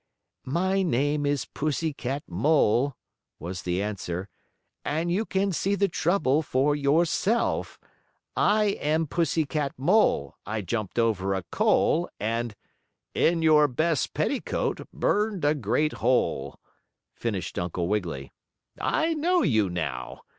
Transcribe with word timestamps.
"My 0.47 0.81
name 0.81 1.27
is 1.27 1.45
Pussy 1.45 1.93
Cat 1.93 2.23
Mole," 2.27 2.95
was 3.37 3.61
the 3.61 3.83
answer, 3.83 4.29
"and 4.83 5.11
you 5.11 5.25
can 5.27 5.51
see 5.51 5.75
the 5.75 5.87
trouble 5.87 6.41
for 6.41 6.75
yourself. 6.75 7.77
I 8.35 8.79
am 8.81 9.05
Pussy 9.05 9.45
Cat 9.45 9.73
Mole; 9.77 10.33
I 10.43 10.61
jumped 10.61 10.97
over 10.97 11.35
a 11.35 11.43
coal, 11.51 12.09
and" 12.19 12.55
"In 13.13 13.43
your 13.43 13.67
best 13.67 14.15
petticoat 14.15 14.89
burned 14.91 15.45
a 15.45 15.53
great 15.53 15.93
hole," 15.93 16.59
finished 17.13 17.59
Uncle 17.59 17.87
Wiggily. 17.87 18.33
"I 18.79 19.13
know 19.13 19.43
you, 19.43 19.69
now. 19.69 20.21